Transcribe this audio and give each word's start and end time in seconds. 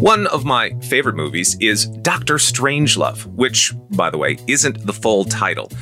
One 0.00 0.28
of 0.28 0.44
my 0.44 0.70
favorite 0.78 1.16
movies 1.16 1.56
is 1.58 1.86
Doctor 1.86 2.36
Strangelove, 2.36 3.26
which, 3.34 3.72
by 3.90 4.10
the 4.10 4.16
way, 4.16 4.38
isn't 4.46 4.86
the 4.86 4.92
full 4.92 5.24
title. 5.24 5.72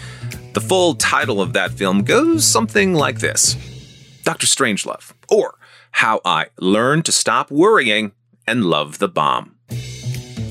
The 0.55 0.61
full 0.63 0.95
title 0.95 1.43
of 1.43 1.53
that 1.53 1.73
film 1.73 2.03
goes 2.03 2.47
something 2.47 2.95
like 2.95 3.19
this 3.19 3.57
Doctor 4.25 4.47
Strangelove, 4.47 5.13
or 5.31 5.59
How 5.91 6.23
I 6.25 6.47
Learned 6.59 7.05
to 7.05 7.13
Stop 7.13 7.51
Worrying 7.51 8.13
and 8.47 8.65
Love 8.65 9.01
the 9.01 9.09
Bomb. 9.09 9.57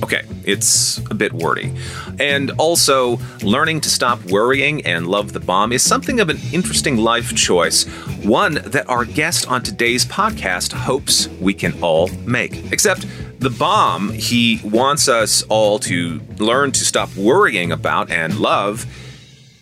Okay, 0.03 0.21
it's 0.43 0.99
a 1.09 1.15
bit 1.15 1.33
wordy. 1.33 1.73
And 2.19 2.51
also, 2.59 3.17
learning 3.41 3.81
to 3.81 3.89
stop 3.89 4.23
worrying 4.25 4.85
and 4.85 5.07
love 5.07 5.33
the 5.33 5.39
bomb 5.39 5.71
is 5.71 5.81
something 5.81 6.19
of 6.19 6.29
an 6.29 6.37
interesting 6.53 6.97
life 6.97 7.33
choice, 7.33 7.85
one 8.23 8.55
that 8.65 8.87
our 8.87 9.05
guest 9.05 9.49
on 9.49 9.63
today's 9.63 10.05
podcast 10.05 10.73
hopes 10.73 11.27
we 11.41 11.55
can 11.55 11.81
all 11.81 12.09
make. 12.27 12.71
Except, 12.71 13.07
the 13.45 13.49
bomb 13.51 14.09
he 14.09 14.59
wants 14.63 15.07
us 15.07 15.43
all 15.49 15.77
to 15.77 16.19
learn 16.39 16.71
to 16.71 16.83
stop 16.83 17.15
worrying 17.15 17.71
about 17.71 18.09
and 18.09 18.39
love 18.39 18.87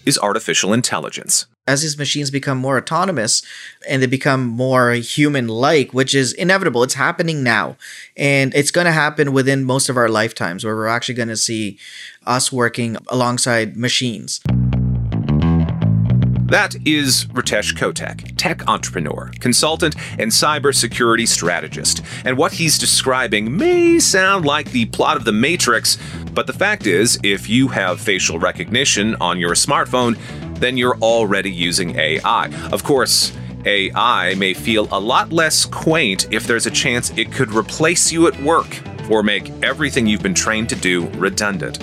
is 0.05 0.17
artificial 0.19 0.71
intelligence 0.71 1.47
as 1.67 1.81
these 1.81 1.97
machines 1.97 2.31
become 2.31 2.57
more 2.57 2.77
autonomous 2.77 3.41
and 3.87 4.01
they 4.01 4.07
become 4.07 4.45
more 4.45 4.91
human 4.93 5.47
like, 5.47 5.93
which 5.93 6.13
is 6.13 6.33
inevitable. 6.33 6.83
It's 6.83 6.95
happening 6.95 7.41
now. 7.41 7.77
And 8.17 8.53
it's 8.53 8.71
going 8.71 8.85
to 8.85 8.91
happen 8.91 9.31
within 9.31 9.63
most 9.63 9.87
of 9.87 9.95
our 9.95 10.09
lifetimes 10.09 10.65
where 10.65 10.75
we're 10.75 10.87
actually 10.87 11.15
going 11.15 11.29
to 11.29 11.37
see 11.37 11.77
us 12.25 12.51
working 12.51 12.97
alongside 13.07 13.77
machines. 13.77 14.41
That 16.53 16.75
is 16.85 17.25
Ritesh 17.33 17.73
Kotak, 17.73 18.35
tech 18.37 18.67
entrepreneur, 18.67 19.31
consultant, 19.39 19.95
and 20.19 20.29
cybersecurity 20.29 21.27
strategist. 21.27 22.03
And 22.25 22.37
what 22.37 22.51
he's 22.51 22.77
describing 22.77 23.57
may 23.57 23.97
sound 23.97 24.45
like 24.45 24.69
the 24.69 24.85
plot 24.85 25.17
of 25.17 25.25
The 25.25 25.31
Matrix, 25.31 25.97
but 26.31 26.45
the 26.45 26.53
fact 26.53 26.85
is, 26.85 27.19
if 27.23 27.49
you 27.49 27.69
have 27.69 27.99
facial 27.99 28.37
recognition 28.37 29.15
on 29.15 29.39
your 29.39 29.55
smartphone, 29.55 30.15
then 30.59 30.77
you're 30.77 30.99
already 30.99 31.49
using 31.49 31.97
AI. 31.97 32.53
Of 32.71 32.83
course, 32.83 33.35
AI 33.65 34.35
may 34.35 34.53
feel 34.53 34.87
a 34.91 34.99
lot 34.99 35.33
less 35.33 35.65
quaint 35.65 36.31
if 36.31 36.45
there's 36.45 36.67
a 36.67 36.71
chance 36.71 37.09
it 37.17 37.31
could 37.31 37.51
replace 37.51 38.11
you 38.11 38.27
at 38.27 38.39
work 38.43 38.79
or 39.09 39.23
make 39.23 39.49
everything 39.63 40.05
you've 40.05 40.21
been 40.21 40.35
trained 40.35 40.69
to 40.69 40.75
do 40.75 41.07
redundant. 41.15 41.79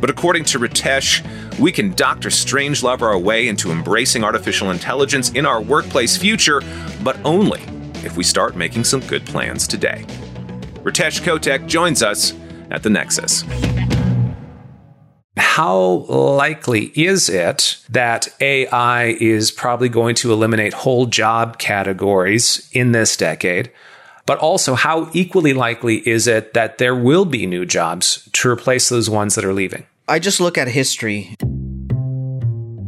But 0.00 0.10
according 0.10 0.46
to 0.46 0.58
Ritesh, 0.58 1.24
we 1.58 1.72
can 1.72 1.92
Doctor 1.94 2.28
Strangelove 2.28 3.02
our 3.02 3.18
way 3.18 3.48
into 3.48 3.70
embracing 3.70 4.24
artificial 4.24 4.70
intelligence 4.70 5.30
in 5.30 5.46
our 5.46 5.60
workplace 5.60 6.16
future, 6.16 6.62
but 7.02 7.18
only 7.24 7.60
if 8.04 8.16
we 8.16 8.24
start 8.24 8.56
making 8.56 8.84
some 8.84 9.00
good 9.00 9.24
plans 9.26 9.66
today. 9.66 10.04
Ritesh 10.82 11.20
Kotak 11.20 11.66
joins 11.66 12.02
us 12.02 12.32
at 12.70 12.82
the 12.82 12.90
Nexus. 12.90 13.44
How 15.36 16.06
likely 16.08 16.92
is 16.94 17.28
it 17.28 17.78
that 17.90 18.28
AI 18.40 19.16
is 19.20 19.50
probably 19.50 19.88
going 19.88 20.14
to 20.16 20.32
eliminate 20.32 20.72
whole 20.72 21.06
job 21.06 21.58
categories 21.58 22.68
in 22.72 22.92
this 22.92 23.16
decade? 23.16 23.70
But 24.26 24.38
also, 24.38 24.74
how 24.74 25.10
equally 25.12 25.52
likely 25.52 26.06
is 26.08 26.26
it 26.26 26.54
that 26.54 26.78
there 26.78 26.94
will 26.94 27.24
be 27.24 27.46
new 27.46 27.66
jobs 27.66 28.28
to 28.32 28.48
replace 28.48 28.88
those 28.88 29.10
ones 29.10 29.34
that 29.34 29.44
are 29.44 29.52
leaving? 29.52 29.86
I 30.10 30.18
just 30.18 30.40
look 30.40 30.58
at 30.58 30.66
history. 30.66 31.36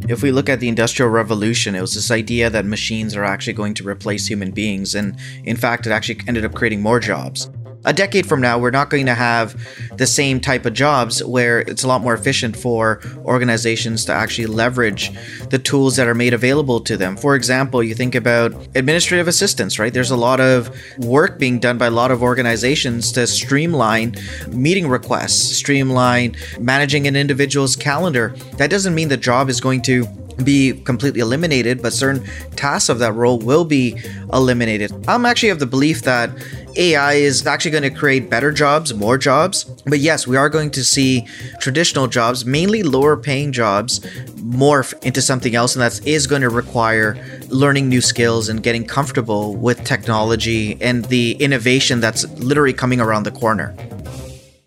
If 0.09 0.25
we 0.25 0.33
look 0.33 0.49
at 0.49 0.59
the 0.59 0.67
Industrial 0.67 1.09
Revolution, 1.09 1.77
it 1.77 1.81
was 1.81 1.95
this 1.95 2.11
idea 2.11 2.51
that 2.51 2.67
machines 2.67 3.15
are 3.15 3.23
actually 3.23 3.53
going 3.53 3.75
to 3.75 3.87
replace 3.87 4.27
human 4.27 4.51
beings, 4.51 4.97
and 4.97 5.17
in 5.45 5.57
fact, 5.57 5.87
it 5.87 5.93
actually 5.93 6.19
ended 6.27 6.45
up 6.45 6.53
creating 6.53 6.83
more 6.83 6.99
jobs 6.99 7.49
a 7.85 7.93
decade 7.93 8.27
from 8.27 8.41
now, 8.41 8.59
we're 8.59 8.71
not 8.71 8.91
going 8.91 9.07
to 9.07 9.15
have 9.15 9.57
the 9.97 10.07
same 10.07 10.41
type 10.41 10.67
of 10.67 10.73
jobs 10.73 11.23
where 11.25 11.61
it's 11.61 11.83
a 11.83 11.89
lot 11.89 12.01
more 12.01 12.15
efficient 12.15 12.57
for 12.57 13.01
organizations 13.25 14.05
to 14.05 14.13
actually 14.13 14.47
leverage 14.47 15.11
the 15.51 15.59
tools 15.59 15.97
that 15.97 16.07
are 16.07 16.15
made 16.15 16.35
available 16.35 16.81
to 16.81 16.97
them. 16.97 17.17
For 17.17 17.35
example, 17.35 17.83
you 17.83 17.95
think 17.95 18.15
about 18.15 18.53
administrative 18.75 19.29
assistants, 19.29 19.79
right? 19.79 19.93
There's 19.93 20.11
a 20.11 20.17
lot 20.17 20.41
of 20.41 20.71
work 20.99 21.39
being 21.39 21.59
done 21.59 21.79
by 21.79 21.87
a 21.87 21.91
lot 21.91 22.11
of 22.11 22.23
organizations 22.23 23.13
to 23.13 23.27
streamline 23.27 24.15
meeting 24.49 24.89
requests, 24.89 25.57
streamline 25.57 26.37
managing 26.61 27.07
an 27.07 27.17
individual's 27.17 27.77
calendar. 27.77 28.35
That 28.59 28.71
doesn't 28.71 28.95
mean 28.95 29.09
the 29.09 29.17
job 29.17 29.49
is 29.49 29.61
going 29.61 29.83
to 29.83 30.07
be 30.45 30.73
completely 30.85 31.21
eliminated, 31.21 31.83
but 31.83 31.93
certain 31.93 32.25
tasks 32.57 32.89
of 32.89 32.99
that 32.99 33.13
role 33.13 33.39
will 33.39 33.65
be 33.65 33.99
eliminated. 34.33 34.93
I'm 35.07 35.27
actually 35.27 35.51
of 35.51 35.59
the 35.59 35.67
belief 35.67 36.03
that 36.03 36.31
AI 36.77 37.15
is 37.15 37.47
actually 37.47 37.71
going 37.71 37.83
to 37.83 37.91
create 37.91 38.31
better 38.31 38.53
jobs, 38.53 38.95
more 38.95 39.19
jobs. 39.19 39.65
But 39.87 39.99
yes, 39.99 40.27
we 40.27 40.37
are 40.37 40.49
going 40.49 40.71
to 40.73 40.85
see 40.85 41.27
traditional 41.61 42.07
jobs, 42.07 42.45
mainly 42.45 42.83
lower 42.83 43.17
paying 43.17 43.53
jobs, 43.53 44.01
morph 44.37 44.95
into 45.05 45.21
something 45.23 45.55
else. 45.55 45.75
And 45.75 45.83
that 45.83 46.07
is 46.07 46.27
going 46.27 46.43
to 46.43 46.49
require 46.49 47.17
learning 47.49 47.89
new 47.89 48.01
skills 48.01 48.49
and 48.49 48.63
getting 48.63 48.85
comfortable 48.85 49.57
with 49.57 49.85
technology 49.85 50.81
and 50.81 51.05
the 51.07 51.33
innovation 51.33 52.01
that's 52.01 52.29
literally 52.39 52.73
coming 52.73 53.01
around 53.01 53.25
the 53.25 53.33
corner. 53.33 53.75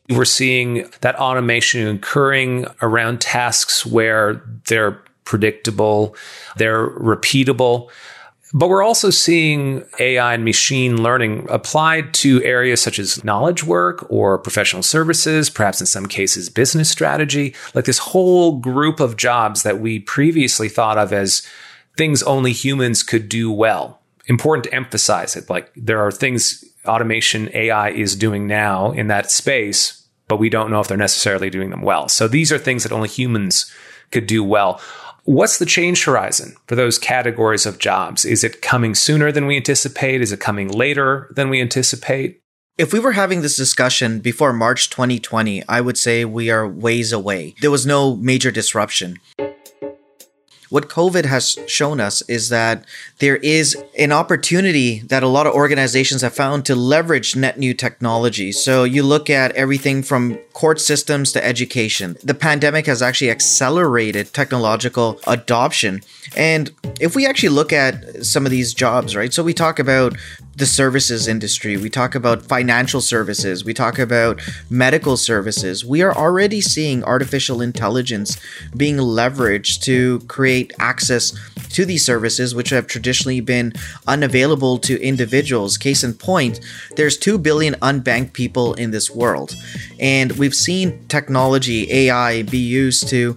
We're 0.10 0.26
seeing 0.26 0.90
that 1.02 1.16
automation 1.16 1.88
occurring 1.96 2.68
around 2.82 3.22
tasks 3.22 3.86
where 3.86 4.42
they're 4.68 5.02
predictable, 5.24 6.16
they're 6.58 6.88
repeatable. 6.88 7.90
But 8.58 8.70
we're 8.70 8.84
also 8.84 9.10
seeing 9.10 9.84
AI 10.00 10.34
and 10.34 10.46
machine 10.46 11.04
learning 11.04 11.46
applied 11.50 12.14
to 12.16 12.42
areas 12.42 12.82
such 12.82 13.00
as 13.00 13.22
knowledge 13.22 13.66
work 13.66 14.10
or 14.10 14.40
professional 14.40 14.82
services, 14.82 15.50
perhaps 15.50 15.82
in 15.82 15.88
some 15.88 16.06
cases, 16.06 16.50
business 16.50 16.90
strategy, 16.90 17.54
like 17.74 17.84
this 17.84 17.98
whole 17.98 18.58
group 18.58 19.02
of 19.02 19.18
jobs 19.18 19.64
that 19.64 19.82
we 19.82 20.00
previously 20.00 20.70
thought 20.70 20.98
of 20.98 21.12
as 21.12 21.46
things 21.98 22.24
only 22.24 22.54
humans 22.54 23.04
could 23.04 23.28
do 23.28 23.52
well. 23.52 24.00
Important 24.28 24.64
to 24.64 24.74
emphasize 24.74 25.36
it. 25.36 25.50
Like 25.50 25.70
there 25.76 26.00
are 26.00 26.10
things 26.10 26.64
automation 26.86 27.50
AI 27.54 27.90
is 27.90 28.16
doing 28.16 28.48
now 28.48 28.92
in 28.92 29.08
that 29.08 29.30
space, 29.30 30.08
but 30.30 30.40
we 30.40 30.50
don't 30.50 30.72
know 30.72 30.80
if 30.80 30.88
they're 30.88 30.96
necessarily 30.96 31.50
doing 31.50 31.72
them 31.72 31.82
well. 31.82 32.08
So 32.08 32.30
these 32.30 32.54
are 32.54 32.58
things 32.58 32.84
that 32.84 32.94
only 32.94 33.10
humans 33.10 33.70
could 34.12 34.28
do 34.28 34.46
well. 34.46 34.80
What's 35.28 35.58
the 35.58 35.66
change 35.66 36.06
horizon 36.06 36.56
for 36.68 36.76
those 36.76 37.00
categories 37.00 37.66
of 37.66 37.80
jobs? 37.80 38.26
Is 38.26 38.44
it 38.44 38.62
coming 38.62 38.94
sooner 38.94 39.32
than 39.32 39.48
we 39.48 39.58
anticipate? 39.58 40.22
Is 40.22 40.32
it 40.32 40.40
coming 40.40 40.68
later 40.68 41.32
than 41.36 41.50
we 41.50 41.60
anticipate? 41.60 42.44
If 42.78 42.94
we 42.94 43.00
were 43.00 43.14
having 43.14 43.42
this 43.42 43.58
discussion 43.58 44.20
before 44.20 44.54
March 44.54 44.92
2020, 44.92 45.64
I 45.68 45.82
would 45.82 45.98
say 45.98 46.26
we 46.26 46.52
are 46.52 46.68
ways 46.68 47.12
away. 47.12 47.56
There 47.60 47.72
was 47.72 47.88
no 47.88 48.16
major 48.18 48.52
disruption. 48.52 49.18
What 50.70 50.90
COVID 50.90 51.26
has 51.26 51.58
shown 51.68 52.00
us 52.00 52.22
is 52.24 52.50
that 52.50 52.86
there 53.20 53.38
is 53.38 53.76
an 53.98 54.12
opportunity 54.12 55.00
that 55.00 55.24
a 55.24 55.28
lot 55.28 55.48
of 55.48 55.54
organizations 55.54 56.22
have 56.22 56.34
found 56.34 56.66
to 56.66 56.76
leverage 56.76 57.36
net 57.36 57.58
new 57.58 57.74
technology. 57.74 58.52
So 58.52 58.84
you 58.84 59.04
look 59.04 59.30
at 59.30 59.52
everything 59.54 60.04
from 60.04 60.38
court 60.54 60.80
systems 60.80 61.32
to 61.34 61.46
education. 61.46 62.18
The 62.24 62.34
pandemic 62.34 62.86
has 62.88 63.02
actually 63.02 63.32
accelerated 63.32 64.34
technological 64.34 65.20
adoption. 65.28 66.02
And 66.36 66.72
if 67.00 67.16
we 67.16 67.26
actually 67.26 67.50
look 67.50 67.72
at 67.74 68.26
some 68.26 68.46
of 68.46 68.52
these 68.52 68.74
jobs, 68.74 69.16
right? 69.16 69.34
So 69.34 69.44
we 69.44 69.54
talk 69.54 69.80
about 69.80 70.16
the 70.56 70.66
services 70.66 71.28
industry, 71.28 71.76
we 71.76 71.90
talk 71.90 72.16
about 72.16 72.42
financial 72.44 73.02
services, 73.02 73.66
we 73.66 73.74
talk 73.74 74.00
about 74.00 74.42
medical 74.70 75.18
services. 75.18 75.84
We 75.84 76.02
are 76.02 76.16
already 76.16 76.62
seeing 76.62 77.04
artificial 77.04 77.62
intelligence 77.62 78.40
being 78.76 78.98
leveraged 78.98 79.82
to 79.84 80.20
create 80.28 80.72
access 80.80 81.38
to 81.70 81.86
these 81.86 82.06
services, 82.06 82.56
which 82.56 82.70
have 82.70 82.88
traditionally 82.88 83.42
been 83.42 83.74
unavailable 84.08 84.78
to 84.80 85.02
individuals. 85.02 85.78
Case 85.78 86.06
in 86.06 86.14
point, 86.14 86.62
there's 86.96 87.18
2 87.18 87.38
billion 87.38 87.74
unbanked 87.76 88.32
people 88.32 88.74
in 88.76 88.92
this 88.92 89.12
world. 89.12 89.54
And 90.00 90.32
we've 90.34 90.56
seen 90.56 91.06
technology, 91.08 91.92
AI, 91.92 92.44
be 92.44 92.58
used 92.58 93.10
to 93.10 93.36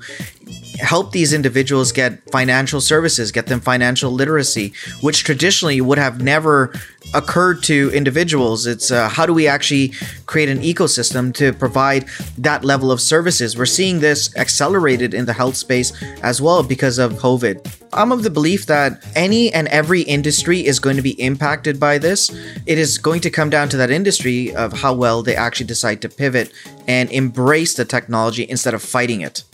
help 0.79 1.13
these 1.13 1.33
individuals 1.33 1.93
get 1.93 2.29
financial 2.31 2.81
services, 2.81 3.33
get 3.33 3.47
them 3.47 3.61
financial 3.61 4.11
literacy, 4.11 4.73
which 5.01 5.25
traditionally 5.25 5.81
would 5.81 5.99
have 5.99 6.23
never 6.23 6.73
occurred 7.15 7.63
to 7.65 7.91
individuals. 7.95 8.67
It's 8.67 8.91
uh, 8.91 9.09
how 9.09 9.27
do 9.27 9.33
we 9.33 9.47
actually 9.47 9.93
create 10.27 10.49
an 10.49 10.61
ecosystem 10.61 11.35
to 11.35 11.53
provide 11.53 12.07
that 12.37 12.65
level 12.65 12.93
of 12.93 13.01
services? 13.01 13.57
We're 13.57 13.67
seeing 13.67 14.01
this 14.01 14.35
accelerated 14.37 15.15
in 15.15 15.25
the 15.25 15.33
health 15.33 15.57
space 15.57 15.93
as 16.23 16.41
well 16.41 16.63
because 16.63 16.99
of 16.99 17.15
COVID. 17.15 17.79
I'm 17.93 18.13
of 18.13 18.23
the 18.23 18.31
belief 18.31 18.67
that 18.67 19.03
any 19.17 19.53
and 19.53 19.67
every 19.69 20.03
industry 20.03 20.65
is 20.65 20.79
going 20.79 20.97
to 20.97 21.03
be 21.03 21.21
impacted 21.21 21.81
by 21.81 21.99
this. 21.99 22.31
It 22.67 22.79
is 22.79 22.99
going 22.99 23.23
to 23.23 23.31
come 23.31 23.51
down 23.51 23.69
to 23.71 23.77
that 23.79 23.91
industry 23.91 24.55
of 24.55 24.73
how 24.73 24.93
well 24.95 25.23
they 25.23 25.35
actually 25.35 25.67
decide 25.67 26.03
to 26.03 26.09
pivot 26.09 26.53
and 26.87 27.11
embrace 27.11 27.75
the 27.75 27.85
technology 27.85 28.47
instead 28.49 28.75
of 28.75 28.83
fighting 28.83 29.23
it. 29.23 29.45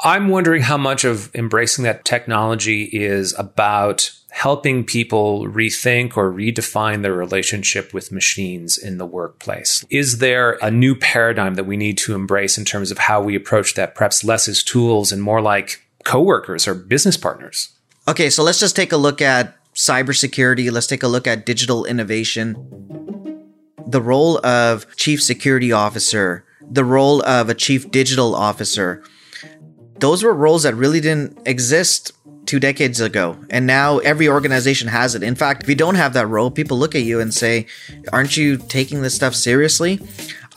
I'm 0.00 0.28
wondering 0.28 0.62
how 0.62 0.76
much 0.76 1.04
of 1.04 1.34
embracing 1.34 1.84
that 1.84 2.04
technology 2.04 2.84
is 2.84 3.34
about 3.36 4.12
helping 4.30 4.84
people 4.84 5.46
rethink 5.46 6.16
or 6.16 6.30
redefine 6.32 7.02
their 7.02 7.14
relationship 7.14 7.92
with 7.92 8.12
machines 8.12 8.78
in 8.78 8.98
the 8.98 9.06
workplace. 9.06 9.84
Is 9.90 10.18
there 10.18 10.58
a 10.62 10.70
new 10.70 10.94
paradigm 10.94 11.54
that 11.54 11.64
we 11.64 11.76
need 11.76 11.98
to 11.98 12.14
embrace 12.14 12.56
in 12.56 12.64
terms 12.64 12.92
of 12.92 12.98
how 12.98 13.20
we 13.20 13.34
approach 13.34 13.74
that, 13.74 13.96
perhaps 13.96 14.22
less 14.22 14.46
as 14.46 14.62
tools 14.62 15.10
and 15.10 15.22
more 15.22 15.40
like 15.40 15.82
coworkers 16.04 16.68
or 16.68 16.74
business 16.74 17.16
partners? 17.16 17.70
Okay, 18.06 18.30
so 18.30 18.44
let's 18.44 18.60
just 18.60 18.76
take 18.76 18.92
a 18.92 18.96
look 18.96 19.20
at 19.20 19.56
cybersecurity. 19.74 20.70
Let's 20.70 20.86
take 20.86 21.02
a 21.02 21.08
look 21.08 21.26
at 21.26 21.44
digital 21.44 21.84
innovation. 21.84 22.54
The 23.86 24.02
role 24.02 24.44
of 24.46 24.86
chief 24.96 25.22
security 25.22 25.72
officer, 25.72 26.44
the 26.70 26.84
role 26.84 27.22
of 27.24 27.48
a 27.48 27.54
chief 27.54 27.90
digital 27.90 28.34
officer, 28.36 29.02
those 30.00 30.22
were 30.22 30.34
roles 30.34 30.62
that 30.62 30.74
really 30.74 31.00
didn't 31.00 31.38
exist 31.46 32.12
two 32.46 32.58
decades 32.58 32.98
ago. 33.00 33.36
And 33.50 33.66
now 33.66 33.98
every 33.98 34.26
organization 34.26 34.88
has 34.88 35.14
it. 35.14 35.22
In 35.22 35.34
fact, 35.34 35.62
if 35.62 35.68
you 35.68 35.74
don't 35.74 35.96
have 35.96 36.14
that 36.14 36.26
role, 36.26 36.50
people 36.50 36.78
look 36.78 36.94
at 36.94 37.02
you 37.02 37.20
and 37.20 37.32
say, 37.32 37.66
Aren't 38.12 38.36
you 38.36 38.56
taking 38.56 39.02
this 39.02 39.14
stuff 39.14 39.34
seriously? 39.34 40.00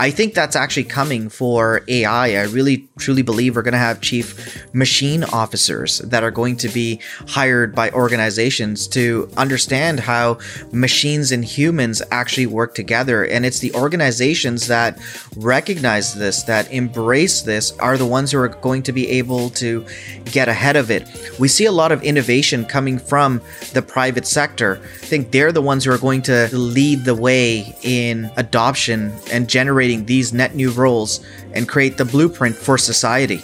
I 0.01 0.09
think 0.09 0.33
that's 0.33 0.55
actually 0.55 0.85
coming 0.85 1.29
for 1.29 1.83
AI. 1.87 2.29
I 2.41 2.45
really 2.45 2.89
truly 2.97 3.21
believe 3.21 3.55
we're 3.55 3.61
going 3.61 3.73
to 3.73 3.77
have 3.77 4.01
chief 4.01 4.65
machine 4.73 5.23
officers 5.25 5.99
that 5.99 6.23
are 6.23 6.31
going 6.31 6.57
to 6.57 6.69
be 6.69 6.99
hired 7.27 7.75
by 7.75 7.91
organizations 7.91 8.87
to 8.87 9.29
understand 9.37 9.99
how 9.99 10.39
machines 10.71 11.31
and 11.31 11.45
humans 11.45 12.01
actually 12.09 12.47
work 12.47 12.73
together. 12.73 13.23
And 13.25 13.45
it's 13.45 13.59
the 13.59 13.71
organizations 13.75 14.65
that 14.69 14.97
recognize 15.37 16.15
this, 16.15 16.41
that 16.43 16.71
embrace 16.71 17.43
this, 17.43 17.71
are 17.77 17.95
the 17.95 18.07
ones 18.07 18.31
who 18.31 18.39
are 18.39 18.47
going 18.47 18.81
to 18.81 18.91
be 18.91 19.07
able 19.07 19.51
to 19.51 19.85
get 20.25 20.47
ahead 20.47 20.77
of 20.77 20.89
it. 20.89 21.07
We 21.37 21.47
see 21.47 21.65
a 21.65 21.71
lot 21.71 21.91
of 21.91 22.01
innovation 22.01 22.65
coming 22.65 22.97
from 22.97 23.39
the 23.73 23.83
private 23.83 24.25
sector. 24.25 24.81
I 24.81 25.05
think 25.05 25.29
they're 25.29 25.51
the 25.51 25.61
ones 25.61 25.85
who 25.85 25.91
are 25.91 25.99
going 25.99 26.23
to 26.23 26.49
lead 26.57 27.05
the 27.05 27.13
way 27.13 27.75
in 27.83 28.31
adoption 28.35 29.13
and 29.31 29.47
generating 29.47 29.90
these 29.97 30.33
net 30.33 30.55
new 30.55 30.71
roles 30.71 31.23
and 31.53 31.67
create 31.67 31.97
the 31.97 32.05
blueprint 32.05 32.55
for 32.55 32.77
society. 32.77 33.41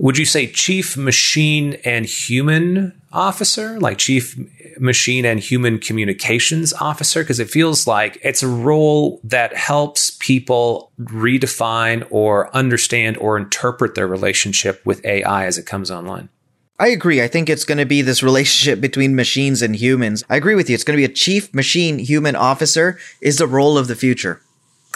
Would 0.00 0.16
you 0.16 0.24
say 0.24 0.46
chief 0.46 0.96
machine 0.96 1.74
and 1.84 2.06
human 2.06 2.98
officer, 3.12 3.78
like 3.78 3.98
chief 3.98 4.34
machine 4.78 5.26
and 5.26 5.38
human 5.38 5.78
communications 5.78 6.72
officer? 6.72 7.22
Because 7.22 7.38
it 7.38 7.50
feels 7.50 7.86
like 7.86 8.18
it's 8.22 8.42
a 8.42 8.48
role 8.48 9.20
that 9.24 9.54
helps 9.54 10.12
people 10.18 10.90
redefine 10.98 12.06
or 12.10 12.54
understand 12.56 13.18
or 13.18 13.36
interpret 13.36 13.94
their 13.94 14.06
relationship 14.06 14.80
with 14.86 15.04
AI 15.04 15.44
as 15.44 15.58
it 15.58 15.66
comes 15.66 15.90
online. 15.90 16.30
I 16.78 16.88
agree. 16.88 17.20
I 17.20 17.28
think 17.28 17.50
it's 17.50 17.66
going 17.66 17.76
to 17.76 17.84
be 17.84 18.00
this 18.00 18.22
relationship 18.22 18.80
between 18.80 19.14
machines 19.14 19.60
and 19.60 19.76
humans. 19.76 20.24
I 20.30 20.36
agree 20.36 20.54
with 20.54 20.70
you. 20.70 20.74
It's 20.74 20.82
going 20.82 20.96
to 20.96 21.06
be 21.06 21.12
a 21.12 21.14
chief 21.14 21.52
machine 21.52 21.98
human 21.98 22.36
officer 22.36 22.98
is 23.20 23.36
the 23.36 23.46
role 23.46 23.76
of 23.76 23.86
the 23.86 23.94
future. 23.94 24.40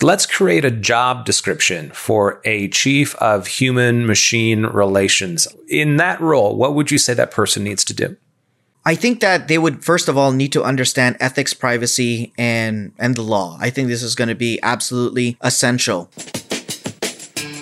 Let's 0.02 0.26
create 0.26 0.64
a 0.64 0.73
job 0.73 1.25
description 1.25 1.91
for 1.91 2.41
a 2.44 2.69
chief 2.69 3.14
of 3.17 3.46
human 3.46 4.06
machine 4.06 4.67
relations. 4.67 5.46
In 5.69 5.99
that 5.99 6.20
role, 6.20 6.56
what 6.56 6.75
would 6.75 6.91
you 6.91 6.99
say 6.99 7.14
that 7.14 7.31
person 7.31 7.62
needs 7.62 7.85
to 7.85 7.94
do? 7.94 8.17
I 8.85 8.96
think 8.96 9.20
that 9.20 9.46
they 9.46 9.56
would 9.56 9.85
first 9.85 10.08
of 10.08 10.19
all 10.19 10.32
need 10.32 10.52
to 10.52 10.64
understand 10.64 11.17
ethics, 11.20 11.55
privacy, 11.55 12.32
and 12.37 12.93
and 12.99 13.14
the 13.14 13.23
law. 13.23 13.56
I 13.61 13.70
think 13.70 13.88
this 13.88 14.02
is 14.02 14.14
going 14.17 14.29
to 14.29 14.35
be 14.35 14.58
absolutely 14.62 15.38
essential. 15.41 16.11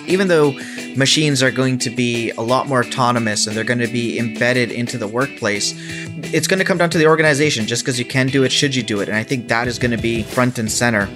Even 0.07 0.27
though 0.27 0.53
machines 0.97 1.41
are 1.41 1.51
going 1.51 1.77
to 1.79 1.89
be 1.91 2.31
a 2.31 2.41
lot 2.41 2.67
more 2.67 2.83
autonomous 2.83 3.47
and 3.47 3.55
they're 3.55 3.63
going 3.63 3.79
to 3.79 3.87
be 3.87 4.17
embedded 4.17 4.71
into 4.71 4.97
the 4.97 5.07
workplace, 5.07 5.73
it's 6.33 6.47
going 6.47 6.59
to 6.59 6.65
come 6.65 6.79
down 6.79 6.89
to 6.89 6.97
the 6.97 7.07
organization. 7.07 7.67
Just 7.67 7.83
because 7.83 7.99
you 7.99 8.05
can 8.05 8.27
do 8.27 8.43
it, 8.43 8.51
should 8.51 8.75
you 8.75 8.83
do 8.83 9.01
it? 9.01 9.07
And 9.07 9.15
I 9.15 9.23
think 9.23 9.47
that 9.47 9.67
is 9.67 9.79
going 9.79 9.91
to 9.91 10.01
be 10.01 10.23
front 10.23 10.57
and 10.59 10.69
center. 10.69 11.07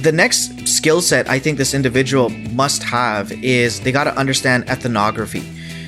The 0.00 0.12
next 0.12 0.66
skill 0.66 1.00
set 1.00 1.28
I 1.28 1.38
think 1.38 1.58
this 1.58 1.74
individual 1.74 2.28
must 2.28 2.82
have 2.82 3.32
is 3.42 3.80
they 3.80 3.92
got 3.92 4.04
to 4.04 4.16
understand 4.16 4.68
ethnography. 4.68 5.42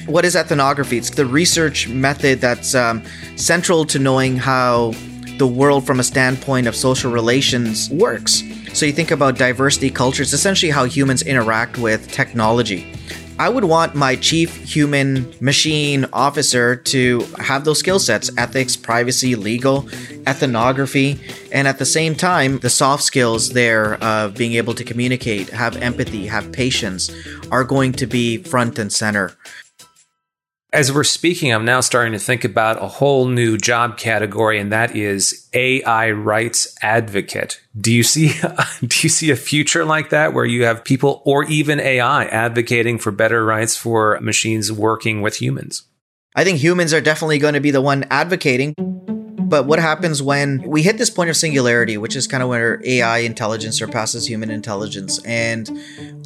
What 0.07 0.25
is 0.25 0.37
ethnography? 0.37 0.99
It's 0.99 1.11
the 1.11 1.27
research 1.27 1.89
method 1.89 2.41
that's 2.41 2.75
um, 2.75 3.03
central 3.37 3.85
to 3.87 3.99
knowing 3.99 4.37
how 4.37 4.93
the 5.39 5.47
world 5.47 5.85
from 5.85 6.01
a 6.01 6.05
standpoint 6.05 6.67
of 6.67 6.75
social 6.75 7.11
relations 7.11 7.91
works. 7.91 8.43
So 8.73 8.87
you 8.87 8.93
think 8.93 9.11
about 9.11 9.37
diversity 9.37 9.91
cultures, 9.91 10.33
essentially 10.33 10.71
how 10.71 10.85
humans 10.85 11.23
interact 11.23 11.79
with 11.79 12.11
technology. 12.11 12.93
I 13.38 13.50
would 13.50 13.65
want 13.65 13.94
my 13.94 14.17
chief 14.17 14.56
human 14.56 15.31
machine 15.41 16.06
officer 16.12 16.75
to 16.75 17.21
have 17.38 17.67
those 17.67 17.79
skill 17.79 17.99
sets 17.99 18.31
ethics, 18.38 18.77
privacy, 18.77 19.35
legal, 19.35 19.88
ethnography, 20.27 21.21
and 21.53 21.69
at 21.69 21.79
the 21.79 21.85
same 21.85 22.15
time, 22.15 22.59
the 22.61 22.71
soft 22.71 23.03
skills 23.03 23.50
there 23.50 24.03
of 24.03 24.35
being 24.35 24.55
able 24.55 24.73
to 24.73 24.85
communicate, 24.85 25.50
have 25.50 25.77
empathy, 25.77 26.27
have 26.27 26.50
patience 26.50 27.11
are 27.50 27.62
going 27.62 27.93
to 27.93 28.06
be 28.06 28.38
front 28.38 28.79
and 28.79 28.91
center. 28.91 29.37
As 30.76 30.93
we're 30.93 31.05
speaking, 31.05 31.55
I'm 31.55 31.64
now 31.64 31.81
starting 31.81 32.12
to 32.12 32.19
think 32.19 32.44
about 32.44 32.82
a 32.82 32.87
whole 32.87 33.28
new 33.28 33.56
job 33.56 33.96
category, 33.96 34.61
and 34.61 34.70
that 34.73 34.94
is 34.94 35.49
AI 35.55 36.11
rights 36.11 36.76
advocate. 36.82 37.62
Do 37.81 37.90
you 37.90 38.02
see 38.02 38.32
do 38.87 38.99
you 39.00 39.08
see 39.08 39.31
a 39.31 39.37
future 39.37 39.87
like 39.87 40.11
that 40.11 40.34
where 40.34 40.44
you 40.44 40.64
have 40.64 40.84
people 40.84 41.23
or 41.25 41.44
even 41.44 41.81
AI 41.81 42.26
advocating 42.26 42.99
for 42.99 43.11
better 43.11 43.43
rights 43.43 43.75
for 43.75 44.20
machines 44.20 44.70
working 44.70 45.23
with 45.23 45.40
humans? 45.40 45.84
I 46.34 46.44
think 46.44 46.58
humans 46.58 46.93
are 46.93 47.00
definitely 47.00 47.38
going 47.38 47.55
to 47.55 47.61
be 47.61 47.70
the 47.70 47.81
one 47.81 48.05
advocating. 48.11 48.75
But 48.76 49.64
what 49.64 49.78
happens 49.78 50.23
when 50.23 50.61
we 50.61 50.82
hit 50.82 50.99
this 50.99 51.08
point 51.08 51.31
of 51.31 51.38
singularity, 51.38 51.96
which 51.96 52.14
is 52.14 52.26
kind 52.26 52.43
of 52.43 52.50
where 52.50 52.82
AI 52.84 53.20
intelligence 53.20 53.78
surpasses 53.78 54.28
human 54.28 54.50
intelligence? 54.50 55.25
And 55.25 55.70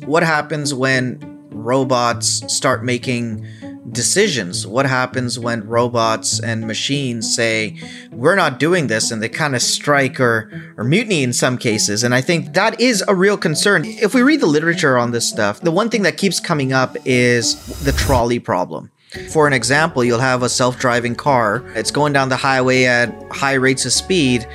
what 0.07 0.25
happens 0.25 0.75
when 0.75 1.21
robots 1.51 2.43
start 2.53 2.85
making 2.85 3.47
decisions. 3.91 4.67
What 4.67 4.87
happens 4.87 5.39
when 5.39 5.67
robots 5.67 6.41
and 6.41 6.67
machines 6.67 7.35
say, 7.35 7.77
we're 8.11 8.37
not 8.37 8.59
doing 8.59 8.87
this, 8.87 9.11
and 9.11 9.23
they 9.23 9.29
kind 9.29 9.55
of 9.55 9.63
strike 9.63 10.21
or, 10.21 10.51
or 10.77 10.85
mutiny 10.85 11.23
in 11.23 11.33
some 11.33 11.59
cases? 11.59 12.03
And 12.05 12.15
I 12.15 12.21
think 12.21 12.55
that 12.55 12.81
is 12.81 13.03
a 13.09 13.15
real 13.15 13.37
concern. 13.37 13.85
If 13.85 14.15
we 14.15 14.23
read 14.23 14.41
the 14.41 14.47
literature 14.47 14.99
on 14.99 15.11
this 15.11 15.29
stuff, 15.29 15.61
the 15.61 15.71
one 15.71 15.89
thing 15.89 16.03
that 16.03 16.17
keeps 16.17 16.41
coming 16.41 16.73
up 16.73 16.97
is 17.05 17.83
the 17.85 17.93
trolley 17.93 18.39
problem. 18.39 18.91
For 19.31 19.49
an 19.49 19.53
example, 19.53 20.05
you'll 20.05 20.21
have 20.21 20.45
a 20.45 20.49
self 20.49 20.79
driving 20.79 21.17
car. 21.17 21.65
It's 21.75 21.91
going 21.91 22.13
down 22.13 22.29
the 22.29 22.37
highway 22.37 22.85
at 22.85 23.13
high 23.33 23.55
rates 23.55 23.85
of 23.85 23.93
speed, 23.93 24.47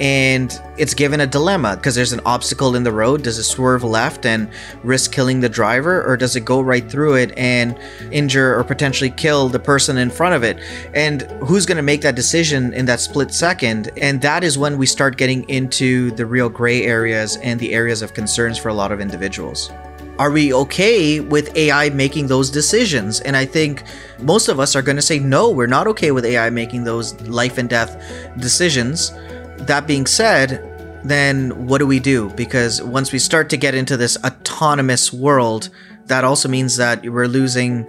and 0.00 0.60
it's 0.76 0.94
given 0.94 1.20
a 1.20 1.26
dilemma 1.26 1.76
because 1.76 1.94
there's 1.94 2.12
an 2.12 2.20
obstacle 2.26 2.74
in 2.74 2.82
the 2.82 2.92
road. 2.92 3.22
Does 3.22 3.38
it 3.38 3.44
swerve 3.44 3.84
left 3.84 4.26
and 4.26 4.48
risk 4.82 5.12
killing 5.12 5.40
the 5.40 5.48
driver, 5.48 6.04
or 6.04 6.16
does 6.16 6.36
it 6.36 6.44
go 6.44 6.60
right 6.60 6.88
through 6.90 7.14
it 7.14 7.36
and 7.36 7.78
injure 8.10 8.58
or 8.58 8.64
potentially 8.64 9.10
kill 9.10 9.48
the 9.48 9.58
person 9.58 9.98
in 9.98 10.10
front 10.10 10.34
of 10.34 10.42
it? 10.42 10.58
And 10.94 11.22
who's 11.46 11.66
going 11.66 11.76
to 11.76 11.82
make 11.82 12.00
that 12.02 12.16
decision 12.16 12.72
in 12.74 12.86
that 12.86 13.00
split 13.00 13.32
second? 13.32 13.90
And 13.96 14.20
that 14.22 14.42
is 14.42 14.58
when 14.58 14.78
we 14.78 14.86
start 14.86 15.16
getting 15.16 15.48
into 15.48 16.10
the 16.12 16.26
real 16.26 16.48
gray 16.48 16.84
areas 16.84 17.36
and 17.36 17.60
the 17.60 17.72
areas 17.72 18.02
of 18.02 18.14
concerns 18.14 18.58
for 18.58 18.68
a 18.68 18.74
lot 18.74 18.90
of 18.92 19.00
individuals. 19.00 19.70
Are 20.16 20.30
we 20.30 20.54
okay 20.54 21.18
with 21.18 21.56
AI 21.56 21.90
making 21.90 22.28
those 22.28 22.48
decisions? 22.48 23.20
And 23.20 23.36
I 23.36 23.44
think 23.44 23.82
most 24.20 24.46
of 24.46 24.60
us 24.60 24.76
are 24.76 24.82
going 24.82 24.94
to 24.94 25.02
say, 25.02 25.18
no, 25.18 25.50
we're 25.50 25.66
not 25.66 25.88
okay 25.88 26.12
with 26.12 26.24
AI 26.24 26.50
making 26.50 26.84
those 26.84 27.20
life 27.22 27.58
and 27.58 27.68
death 27.68 28.00
decisions 28.38 29.12
that 29.58 29.86
being 29.86 30.06
said, 30.06 30.70
then 31.04 31.66
what 31.66 31.78
do 31.78 31.86
we 31.86 32.00
do? 32.00 32.30
Because 32.30 32.82
once 32.82 33.12
we 33.12 33.18
start 33.18 33.50
to 33.50 33.56
get 33.56 33.74
into 33.74 33.96
this 33.96 34.16
autonomous 34.24 35.12
world, 35.12 35.68
that 36.06 36.24
also 36.24 36.48
means 36.48 36.76
that 36.76 37.04
we're 37.04 37.28
losing 37.28 37.86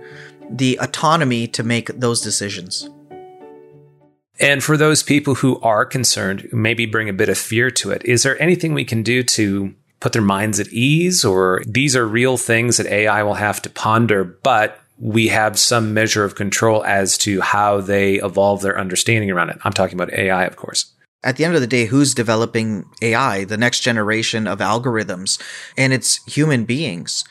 the 0.49 0.77
autonomy 0.81 1.47
to 1.47 1.63
make 1.63 1.87
those 1.87 2.21
decisions. 2.21 2.89
And 4.37 4.61
for 4.61 4.75
those 4.75 5.01
people 5.01 5.35
who 5.35 5.59
are 5.61 5.85
concerned, 5.85 6.49
maybe 6.51 6.85
bring 6.85 7.07
a 7.07 7.13
bit 7.13 7.29
of 7.29 7.37
fear 7.37 7.71
to 7.71 7.91
it, 7.91 8.03
is 8.03 8.23
there 8.23 8.41
anything 8.41 8.73
we 8.73 8.83
can 8.83 9.01
do 9.01 9.23
to 9.23 9.73
put 10.01 10.11
their 10.11 10.21
minds 10.21 10.59
at 10.59 10.67
ease? 10.73 11.23
Or 11.23 11.63
these 11.65 11.95
are 11.95 12.05
real 12.05 12.35
things 12.35 12.77
that 12.77 12.87
AI 12.87 13.23
will 13.23 13.35
have 13.35 13.61
to 13.61 13.69
ponder, 13.69 14.25
but 14.25 14.77
we 14.99 15.29
have 15.29 15.57
some 15.57 15.93
measure 15.93 16.25
of 16.25 16.35
control 16.35 16.83
as 16.83 17.17
to 17.19 17.39
how 17.39 17.79
they 17.79 18.15
evolve 18.15 18.61
their 18.61 18.77
understanding 18.77 19.31
around 19.31 19.51
it? 19.51 19.57
I'm 19.63 19.73
talking 19.73 19.95
about 19.95 20.13
AI, 20.13 20.43
of 20.43 20.57
course 20.57 20.94
at 21.25 21.37
the 21.37 21.43
end 21.43 21.55
of 21.55 21.61
the 21.61 21.67
day, 21.67 21.85
who's 21.85 22.13
developing 22.13 22.85
AI, 23.01 23.43
the 23.43 23.57
next 23.57 23.79
generation 23.79 24.47
of 24.47 24.59
algorithms? 24.59 25.41
And 25.75 25.91
it's 25.91 26.23
human 26.25 26.65
beings. 26.65 27.25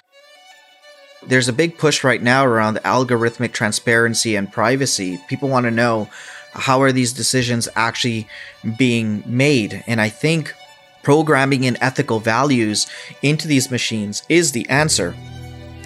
There's 1.23 1.49
a 1.49 1.53
big 1.53 1.79
push 1.79 2.05
right 2.05 2.21
now 2.21 2.45
around 2.45 2.79
algorithmic 2.79 3.53
transparency 3.53 4.35
and 4.35 4.53
privacy. 4.53 5.21
People 5.29 5.49
want 5.49 5.65
to 5.65 5.71
know 5.71 6.11
how 6.53 6.83
are 6.83 6.93
these 6.93 7.13
decisions 7.13 7.69
actually 7.77 8.29
being 8.77 9.23
made? 9.27 9.85
And 9.87 10.01
I 10.01 10.09
think 10.09 10.53
programming 11.03 11.65
in 11.65 11.83
ethical 11.83 12.19
values 12.19 12.89
into 13.23 13.47
these 13.47 13.71
machines 13.71 14.25
is 14.29 14.53
the 14.53 14.69
answer. 14.69 15.15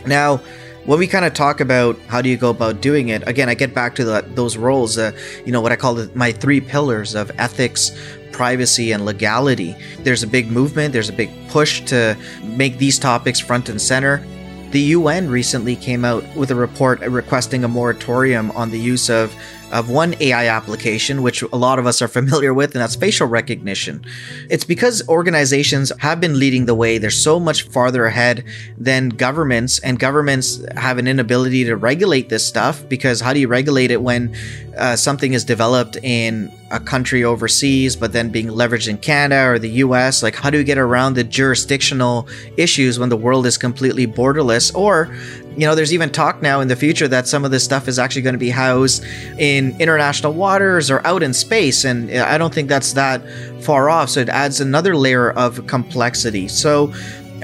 Now, 0.06 0.40
when 0.88 0.98
we 0.98 1.06
kind 1.06 1.26
of 1.26 1.34
talk 1.34 1.60
about 1.60 1.98
how 2.06 2.22
do 2.22 2.30
you 2.30 2.38
go 2.38 2.48
about 2.48 2.80
doing 2.80 3.10
it, 3.10 3.22
again, 3.28 3.50
I 3.50 3.52
get 3.52 3.74
back 3.74 3.94
to 3.96 4.06
the, 4.06 4.24
those 4.26 4.56
roles, 4.56 4.96
uh, 4.96 5.12
you 5.44 5.52
know, 5.52 5.60
what 5.60 5.70
I 5.70 5.76
call 5.76 5.92
the, 5.92 6.10
my 6.14 6.32
three 6.32 6.62
pillars 6.62 7.14
of 7.14 7.30
ethics, 7.36 7.92
privacy, 8.32 8.92
and 8.92 9.04
legality. 9.04 9.76
There's 9.98 10.22
a 10.22 10.26
big 10.26 10.50
movement, 10.50 10.94
there's 10.94 11.10
a 11.10 11.12
big 11.12 11.28
push 11.48 11.82
to 11.82 12.16
make 12.42 12.78
these 12.78 12.98
topics 12.98 13.38
front 13.38 13.68
and 13.68 13.78
center. 13.78 14.26
The 14.70 14.80
UN 14.80 15.28
recently 15.28 15.76
came 15.76 16.06
out 16.06 16.24
with 16.34 16.50
a 16.50 16.54
report 16.54 17.00
requesting 17.00 17.64
a 17.64 17.68
moratorium 17.68 18.50
on 18.52 18.70
the 18.70 18.80
use 18.80 19.10
of 19.10 19.34
of 19.72 19.90
one 19.90 20.14
AI 20.20 20.46
application, 20.48 21.22
which 21.22 21.42
a 21.42 21.56
lot 21.56 21.78
of 21.78 21.86
us 21.86 22.00
are 22.00 22.08
familiar 22.08 22.54
with, 22.54 22.74
and 22.74 22.82
that's 22.82 22.96
facial 22.96 23.26
recognition. 23.26 24.04
It's 24.48 24.64
because 24.64 25.06
organizations 25.08 25.92
have 25.98 26.20
been 26.20 26.38
leading 26.38 26.66
the 26.66 26.74
way. 26.74 26.98
They're 26.98 27.10
so 27.10 27.38
much 27.38 27.62
farther 27.62 28.06
ahead 28.06 28.44
than 28.76 29.10
governments, 29.10 29.78
and 29.80 29.98
governments 29.98 30.64
have 30.76 30.98
an 30.98 31.06
inability 31.06 31.64
to 31.64 31.76
regulate 31.76 32.28
this 32.28 32.46
stuff 32.46 32.88
because 32.88 33.20
how 33.20 33.32
do 33.32 33.40
you 33.40 33.48
regulate 33.48 33.90
it 33.90 34.02
when 34.02 34.34
uh, 34.76 34.96
something 34.96 35.32
is 35.32 35.44
developed 35.44 35.96
in 36.02 36.52
a 36.70 36.78
country 36.78 37.24
overseas, 37.24 37.96
but 37.96 38.12
then 38.12 38.30
being 38.30 38.48
leveraged 38.48 38.88
in 38.88 38.98
Canada 38.98 39.50
or 39.50 39.58
the 39.58 39.70
US? 39.70 40.22
Like, 40.22 40.36
how 40.36 40.50
do 40.50 40.58
we 40.58 40.64
get 40.64 40.78
around 40.78 41.14
the 41.14 41.24
jurisdictional 41.24 42.28
issues 42.56 42.98
when 42.98 43.08
the 43.08 43.16
world 43.16 43.46
is 43.46 43.58
completely 43.58 44.06
borderless? 44.06 44.74
Or 44.74 45.14
you 45.58 45.66
know, 45.66 45.74
there's 45.74 45.92
even 45.92 46.10
talk 46.10 46.40
now 46.40 46.60
in 46.60 46.68
the 46.68 46.76
future 46.76 47.08
that 47.08 47.26
some 47.26 47.44
of 47.44 47.50
this 47.50 47.64
stuff 47.64 47.88
is 47.88 47.98
actually 47.98 48.22
going 48.22 48.34
to 48.34 48.38
be 48.38 48.50
housed 48.50 49.04
in 49.38 49.78
international 49.80 50.32
waters 50.32 50.88
or 50.88 51.04
out 51.04 51.20
in 51.20 51.34
space. 51.34 51.84
And 51.84 52.12
I 52.12 52.38
don't 52.38 52.54
think 52.54 52.68
that's 52.68 52.92
that 52.92 53.28
far 53.60 53.90
off. 53.90 54.10
So 54.10 54.20
it 54.20 54.28
adds 54.28 54.60
another 54.60 54.96
layer 54.96 55.32
of 55.32 55.66
complexity. 55.66 56.46
So, 56.46 56.94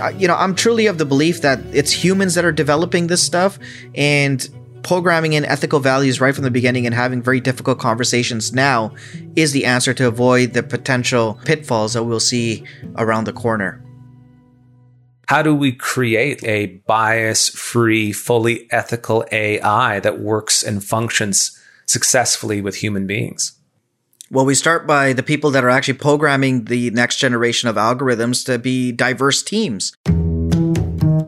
uh, 0.00 0.11
you 0.11 0.28
know, 0.28 0.37
I'm 0.37 0.54
truly 0.54 0.87
of 0.87 0.99
the 0.99 1.04
belief 1.04 1.40
that 1.40 1.59
it's 1.73 1.90
humans 1.90 2.37
that 2.37 2.44
are 2.44 2.52
developing 2.52 3.09
this 3.09 3.21
stuff 3.21 3.59
and 3.97 4.49
programming 4.85 5.33
in 5.33 5.44
ethical 5.44 5.80
values 5.80 6.21
right 6.21 6.37
from 6.37 6.44
the 6.44 6.52
beginning 6.52 6.87
and 6.87 6.94
having 6.94 7.21
very 7.21 7.40
difficult 7.40 7.80
conversations 7.80 8.52
now 8.52 8.94
is 9.35 9.50
the 9.50 9.64
answer 9.64 9.92
to 9.92 10.06
avoid 10.06 10.52
the 10.52 10.62
potential 10.62 11.40
pitfalls 11.44 11.94
that 11.94 12.04
we'll 12.04 12.21
see 12.21 12.62
around 12.97 13.25
the 13.25 13.33
corner. 13.33 13.84
How 15.26 15.43
do 15.43 15.54
we 15.54 15.73
create 15.73 16.45
a 16.45 16.66
bias 16.87 17.49
free, 17.49 18.12
fully 18.12 18.71
ethical 18.71 19.25
AI 19.33 20.00
that 20.00 20.21
works 20.21 20.62
and 20.62 20.85
functions 20.85 21.59
successfully 21.87 22.61
with 22.61 22.76
human 22.76 23.07
beings? 23.07 23.59
Well, 24.31 24.45
we 24.45 24.54
start 24.54 24.87
by 24.87 25.12
the 25.12 25.23
people 25.23 25.50
that 25.52 25.64
are 25.64 25.71
actually 25.71 25.99
programming 25.99 26.64
the 26.64 26.90
next 26.90 27.16
generation 27.16 27.69
of 27.69 27.76
algorithms 27.76 28.45
to 28.47 28.59
be 28.59 28.93
diverse 28.93 29.43
teams. 29.43 29.95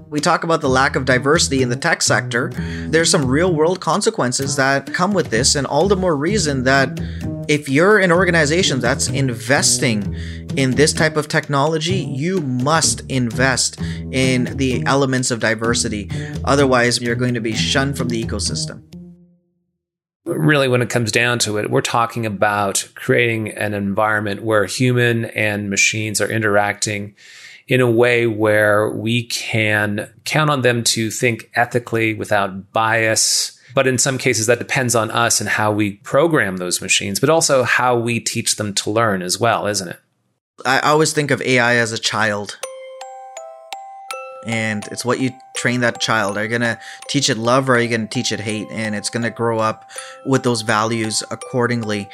We 0.09 0.21
talk 0.21 0.45
about 0.45 0.61
the 0.61 0.69
lack 0.69 0.97
of 0.97 1.05
diversity 1.05 1.63
in 1.63 1.69
the 1.69 1.77
tech 1.77 2.03
sector. 2.03 2.51
There's 2.89 3.11
some 3.11 3.27
real 3.27 3.55
world 3.55 3.81
consequences 3.81 4.57
that 4.57 4.93
come 4.93 5.13
with 5.13 5.31
this, 5.31 5.55
and 5.55 5.67
all 5.67 5.89
the 5.89 5.97
more 5.97 6.17
reason 6.17 6.65
that 6.65 6.99
if 7.49 7.69
you're 7.69 7.99
an 7.99 8.13
organization 8.13 8.81
that's 8.81 9.09
investing 9.09 10.15
in 10.57 10.73
this 10.73 10.93
type 10.93 11.17
of 11.17 11.29
technology, 11.29 11.97
you 11.97 12.41
must 12.41 13.03
invest 13.09 13.81
in 14.11 14.57
the 14.57 14.85
elements 14.87 15.31
of 15.31 15.41
diversity. 15.41 16.11
Otherwise, 16.45 17.01
you're 17.01 17.15
going 17.15 17.35
to 17.35 17.41
be 17.41 17.53
shunned 17.53 17.97
from 17.97 18.09
the 18.09 18.23
ecosystem. 18.23 18.83
Really, 20.25 20.67
when 20.67 20.83
it 20.83 20.91
comes 20.91 21.13
down 21.13 21.39
to 21.41 21.59
it, 21.59 21.71
we're 21.71 21.83
talking 21.83 22.27
about 22.27 22.89
creating 22.97 23.51
an 23.51 23.75
environment 23.75 24.43
where 24.43 24.65
human 24.65 25.27
and 25.27 25.71
machines 25.71 26.21
are 26.21 26.29
interacting 26.29 27.15
in 27.69 27.81
a 27.81 27.91
way 27.91 28.27
where 28.27 28.91
we 28.91 29.25
can 29.25 30.13
count 30.25 30.51
on 30.51 30.63
them 30.63 30.83
to 30.83 31.11
think 31.11 31.51
ethically 31.55 32.15
without 32.15 32.73
bias, 32.73 33.56
but 33.77 33.87
in 33.87 33.99
some 33.99 34.17
cases, 34.17 34.47
that 34.47 34.59
depends 34.59 34.95
on 34.95 35.11
us 35.11 35.39
and 35.39 35.51
how 35.51 35.71
we 35.71 35.97
program 35.97 36.57
those 36.57 36.81
machines, 36.81 37.21
but 37.21 37.29
also 37.29 37.63
how 37.63 37.95
we 37.95 38.19
teach 38.19 38.57
them 38.57 38.73
to 38.73 38.91
learn 38.91 39.21
as 39.21 39.39
well, 39.39 39.67
isn't 39.67 39.89
it? 39.89 40.01
I 40.65 40.81
always 40.81 41.13
think 41.13 41.31
of 41.31 41.43
AI 41.43 41.75
as 41.75 41.93
a 41.93 41.99
child. 41.99 42.59
And 44.47 44.87
it's 44.91 45.05
what 45.05 45.21
you 45.21 45.31
train 45.57 45.81
that 45.81 46.01
child. 46.01 46.39
Are 46.39 46.45
you 46.45 46.49
going 46.49 46.63
to 46.63 46.81
teach 47.09 47.29
it 47.29 47.37
love 47.37 47.69
or 47.69 47.75
are 47.75 47.79
you 47.79 47.91
going 47.91 48.09
to 48.09 48.15
teach 48.15 48.33
it 48.33 48.41
hate? 48.41 48.67
And 48.71 48.95
it's 48.95 49.11
going 49.11 49.25
to 49.25 49.31
grow 49.31 49.59
up 49.59 49.91
with 50.25 50.43
those 50.43 50.63
values 50.63 51.23
accordingly. 51.31 52.09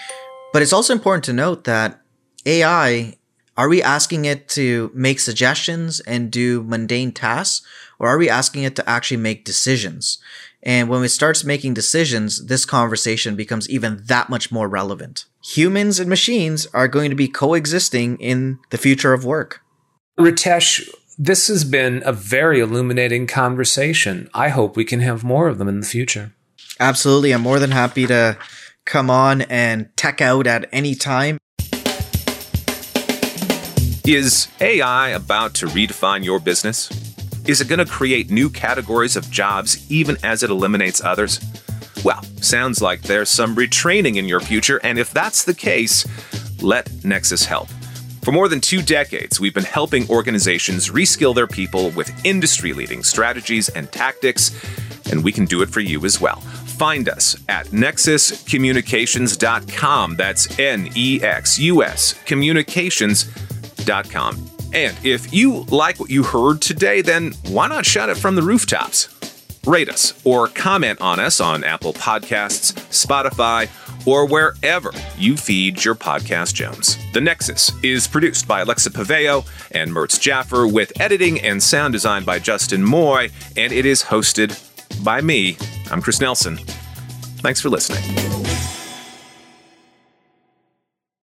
But 0.52 0.62
it's 0.62 0.73
also 0.73 0.92
important 0.92 1.23
to 1.26 1.33
note 1.33 1.62
that 1.62 2.00
AI, 2.45 3.14
are 3.57 3.69
we 3.69 3.81
asking 3.81 4.25
it 4.25 4.49
to 4.49 4.90
make 4.95 5.21
suggestions 5.21 6.00
and 6.00 6.28
do 6.28 6.64
mundane 6.64 7.12
tasks? 7.12 7.64
Or 8.00 8.09
are 8.09 8.19
we 8.19 8.28
asking 8.28 8.64
it 8.64 8.75
to 8.75 8.90
actually 8.90 9.19
make 9.19 9.45
decisions? 9.45 10.19
And 10.62 10.88
when 10.88 11.02
it 11.02 11.09
starts 11.09 11.45
making 11.45 11.75
decisions, 11.75 12.47
this 12.47 12.64
conversation 12.64 13.35
becomes 13.35 13.69
even 13.69 14.02
that 14.07 14.28
much 14.31 14.52
more 14.52 14.69
relevant. 14.69 15.25
Humans 15.45 15.99
and 15.99 16.09
machines 16.09 16.66
are 16.73 16.87
going 16.87 17.11
to 17.11 17.16
be 17.16 17.28
coexisting 17.28 18.16
in 18.19 18.59
the 18.71 18.78
future 18.78 19.12
of 19.12 19.25
work. 19.25 19.61
Ritesh, 20.19 20.88
this 21.19 21.49
has 21.49 21.64
been 21.64 22.02
a 22.07 22.12
very 22.12 22.61
illuminating 22.61 23.26
conversation. 23.26 24.31
I 24.35 24.50
hope 24.50 24.76
we 24.76 24.85
can 24.85 25.00
have 25.00 25.25
more 25.25 25.49
of 25.49 25.59
them 25.59 25.69
in 25.69 25.81
the 25.81 25.87
future. 25.87 26.33
Absolutely. 26.78 27.33
I'm 27.33 27.42
more 27.42 27.59
than 27.59 27.73
happy 27.73 28.07
to 28.07 28.38
come 28.85 29.11
on 29.11 29.42
and 29.42 29.88
tech 29.97 30.21
out 30.21 30.47
at 30.47 30.69
any 30.73 30.95
time. 30.95 31.38
Is 34.04 34.49
AI 34.61 35.11
about 35.11 35.54
to 35.54 35.66
redefine 35.66 36.25
your 36.25 36.40
business? 36.40 37.01
Is 37.47 37.61
it 37.61 37.69
going 37.69 37.81
to 37.81 37.87
create 37.87 38.31
new 38.31 38.49
categories 38.49 39.17
of 39.17 39.31
jobs 39.31 39.91
even 39.91 40.17
as 40.23 40.43
it 40.43 40.51
eliminates 40.51 41.03
others? 41.03 41.41
Well, 42.05 42.23
sounds 42.41 42.81
like 42.81 43.03
there's 43.03 43.29
some 43.29 43.57
retraining 43.57 44.17
in 44.17 44.27
your 44.27 44.41
future, 44.41 44.81
and 44.83 44.99
if 44.99 45.13
that's 45.13 45.45
the 45.45 45.55
case, 45.55 46.07
let 46.63 47.05
Nexus 47.05 47.45
help. 47.45 47.69
For 48.23 48.31
more 48.31 48.49
than 48.49 48.61
two 48.61 48.83
decades, 48.83 49.41
we've 49.41 49.55
been 49.55 49.65
helping 49.65 50.09
organizations 50.09 50.91
reskill 50.91 51.35
their 51.35 51.49
people 51.49 51.91
with 51.91 52.25
industry 52.25 52.73
leading 52.73 53.03
strategies 53.03 53.69
and 53.69 53.91
tactics, 53.91 54.53
and 55.11 55.25
we 55.25 55.33
can 55.33 55.45
do 55.45 55.61
it 55.63 55.71
for 55.71 55.81
you 55.81 56.05
as 56.05 56.21
well. 56.21 56.41
Find 56.41 57.09
us 57.09 57.37
at 57.49 57.67
nexuscommunications.com. 57.67 60.17
That's 60.17 60.59
N 60.59 60.89
E 60.95 61.21
X 61.23 61.59
U 61.59 61.83
S 61.83 62.15
communications.com. 62.25 64.51
And 64.73 64.97
if 65.05 65.33
you 65.33 65.64
like 65.64 66.00
what 66.00 66.11
you 66.11 66.23
heard 66.23 66.62
today, 66.62 67.02
then 67.02 67.33
why 67.49 67.69
not 67.69 67.85
shout 67.85 68.09
it 68.09 68.17
from 68.17 68.37
the 68.37 68.43
rooftops? 68.43 69.09
Rate 69.67 69.88
us 69.88 70.21
or 70.25 70.49
comment 70.49 71.00
on 71.00 71.21
us 71.21 71.41
on 71.41 71.62
Apple 71.62 71.93
Podcasts, 71.93 72.73
Spotify, 72.91 73.69
or 74.07 74.26
wherever 74.26 74.91
you 75.17 75.37
feed 75.37 75.85
your 75.85 75.95
podcast 75.95 76.55
gems. 76.55 76.97
The 77.12 77.21
Nexus 77.21 77.71
is 77.85 78.09
produced 78.09 78.49
by 78.49 78.62
Alexa 78.62 78.91
Paveo 78.91 79.47
and 79.71 79.93
Mertz 79.93 80.21
Jaffer 80.21 80.67
with 80.67 81.00
editing 81.00 81.41
and 81.41 81.62
sound 81.62 81.93
design 81.93 82.25
by 82.25 82.41
Justin 82.41 82.83
Moy, 82.83 83.31
and 83.57 83.73
it 83.73 83.87
is 83.87 84.02
hosted 84.02 84.59
by 85.05 85.21
me. 85.21 85.57
I'm 85.91 86.02
Chris 86.02 86.21
Nelson. 86.21 86.57
Thanks 86.57 87.61
for 87.61 87.71
listening. 87.71 88.42